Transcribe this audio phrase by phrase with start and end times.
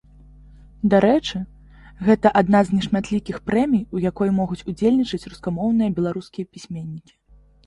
[0.93, 1.37] Дарэчы,
[2.07, 7.13] гэта адна з нешматлікіх прэмій, у якой могуць удзельнічаць рускамоўныя беларускія пісьменнікі.